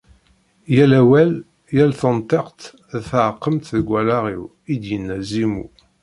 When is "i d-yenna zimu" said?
4.73-5.65